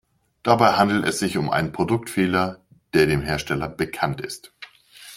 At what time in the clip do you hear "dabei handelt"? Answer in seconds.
0.41-1.05